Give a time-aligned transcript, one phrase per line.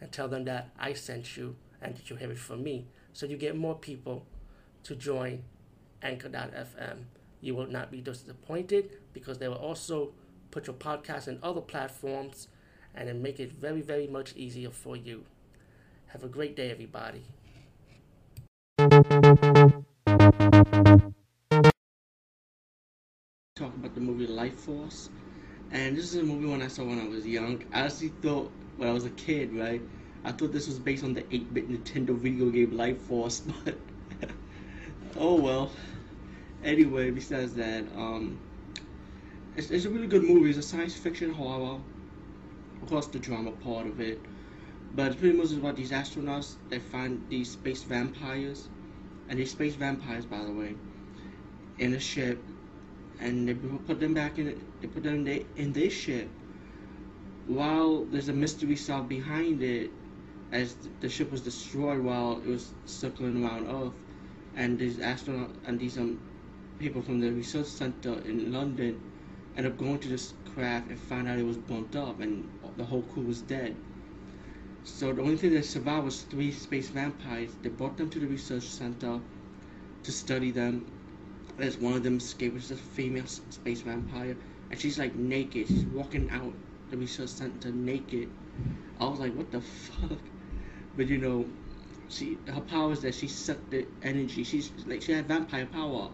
[0.00, 2.86] and tell them that I sent you and that you have it from me.
[3.12, 4.26] So you get more people
[4.84, 5.44] to join
[6.02, 7.04] Anchor.fm.
[7.40, 10.12] You will not be disappointed because they will also
[10.50, 12.48] put your podcast in other platforms
[12.94, 15.24] and then make it very, very much easier for you.
[16.06, 17.24] Have a great day, everybody.
[23.56, 25.08] Talk about the movie Lifeforce.
[25.70, 27.64] And this is a movie when I saw when I was young.
[27.72, 29.82] I actually thought when I was a kid, right?
[30.24, 33.76] I thought this was based on the 8-bit Nintendo video game Life Force, but
[35.16, 35.70] oh well.
[36.64, 38.38] Anyway, besides that, um,
[39.56, 40.48] it's, it's a really good movie.
[40.48, 41.78] It's a science fiction horror.
[42.82, 44.20] Of course, the drama part of it,
[44.94, 48.68] but it's pretty much about these astronauts that find these space vampires,
[49.28, 50.74] and these space vampires, by the way,
[51.78, 52.42] in a ship,
[53.20, 54.60] and they put them back in.
[54.80, 56.28] They put them in, their, in this ship.
[57.46, 59.90] While there's a mystery solved behind it,
[60.50, 63.92] as the ship was destroyed while it was circling around Earth,
[64.56, 66.18] and these astronauts and these um
[66.78, 68.98] people from the research center in London
[69.56, 72.84] end up going to this craft and find out it was burnt up and the
[72.84, 73.76] whole crew was dead.
[74.84, 77.50] So the only thing that survived was three space vampires.
[77.62, 79.20] They brought them to the research center
[80.02, 80.86] to study them.
[81.58, 84.36] As one of them escaped, which is a female space vampire,
[84.70, 85.68] and she's like naked.
[85.68, 86.52] She's walking out
[87.00, 88.30] the sent to naked.
[89.00, 90.18] I was like, what the fuck?
[90.96, 91.46] But you know,
[92.08, 94.44] she her power is that she sucked the energy.
[94.44, 96.10] She's like she had vampire power,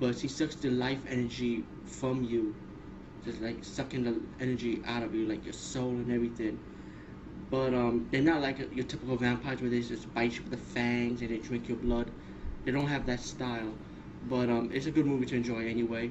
[0.00, 2.54] but she sucks the life energy from you,
[3.24, 6.58] just like sucking the energy out of you, like your soul and everything.
[7.50, 10.56] But um, they're not like your typical vampires where they just bite you with the
[10.56, 12.10] fangs and they drink your blood.
[12.64, 13.72] They don't have that style.
[14.28, 16.10] But um, it's a good movie to enjoy anyway.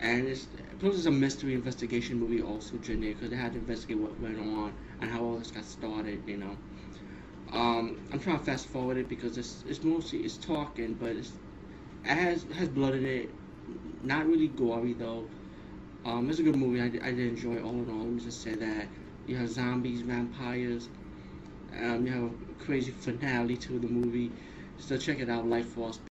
[0.00, 0.48] And it's
[0.80, 4.38] plus it's a mystery investigation movie also, Jenny, because they had to investigate what went
[4.38, 6.22] on and how all this got started.
[6.26, 6.56] You know.
[7.52, 11.32] Um, I'm trying to fast forward it because it's it's mostly it's talking, but it's
[12.04, 13.30] it has has blood in it.
[14.02, 15.28] Not really gory though.
[16.06, 16.80] Um, it's a good movie.
[16.82, 18.04] I, I did enjoy all in all.
[18.04, 18.88] Let me just say that.
[19.26, 20.88] You have zombies, vampires.
[21.80, 24.32] Um, you have a crazy finale to the movie.
[24.78, 26.00] So check it out, Lifeforce.